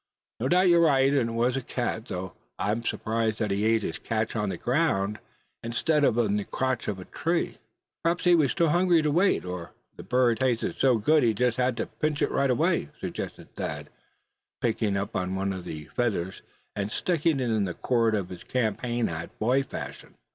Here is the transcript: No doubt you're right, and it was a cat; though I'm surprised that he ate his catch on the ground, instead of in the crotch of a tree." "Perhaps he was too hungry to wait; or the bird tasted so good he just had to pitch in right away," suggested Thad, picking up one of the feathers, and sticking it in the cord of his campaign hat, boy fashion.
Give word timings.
No 0.39 0.47
doubt 0.49 0.67
you're 0.67 0.79
right, 0.79 1.13
and 1.13 1.29
it 1.29 1.33
was 1.33 1.55
a 1.55 1.61
cat; 1.61 2.07
though 2.07 2.33
I'm 2.57 2.81
surprised 2.83 3.37
that 3.37 3.51
he 3.51 3.65
ate 3.65 3.83
his 3.83 3.99
catch 3.99 4.35
on 4.35 4.49
the 4.49 4.57
ground, 4.57 5.19
instead 5.61 6.03
of 6.03 6.17
in 6.17 6.37
the 6.37 6.43
crotch 6.43 6.87
of 6.87 6.97
a 6.99 7.05
tree." 7.05 7.59
"Perhaps 8.01 8.23
he 8.23 8.33
was 8.33 8.55
too 8.55 8.69
hungry 8.69 9.03
to 9.03 9.11
wait; 9.11 9.45
or 9.45 9.75
the 9.97 10.01
bird 10.03 10.39
tasted 10.39 10.79
so 10.79 10.97
good 10.97 11.21
he 11.21 11.35
just 11.35 11.57
had 11.57 11.77
to 11.77 11.85
pitch 11.85 12.23
in 12.23 12.31
right 12.31 12.49
away," 12.49 12.89
suggested 12.99 13.53
Thad, 13.53 13.91
picking 14.59 14.97
up 14.97 15.13
one 15.13 15.53
of 15.53 15.65
the 15.65 15.85
feathers, 15.95 16.41
and 16.75 16.89
sticking 16.89 17.39
it 17.39 17.51
in 17.51 17.65
the 17.65 17.75
cord 17.75 18.15
of 18.15 18.29
his 18.29 18.41
campaign 18.43 19.05
hat, 19.05 19.29
boy 19.37 19.61
fashion. 19.61 20.15